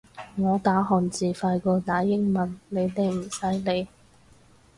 [0.35, 3.87] 我打漢字快過打英文，你哋唔使理